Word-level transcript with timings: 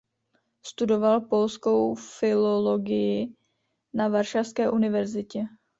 Studoval 0.65 1.21
polskou 1.21 1.95
filologii 1.95 3.35
na 3.93 4.07
Varšavské 4.07 4.71
univerzitě. 4.71 5.43